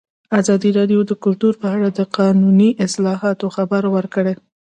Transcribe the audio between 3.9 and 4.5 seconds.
ورکړی.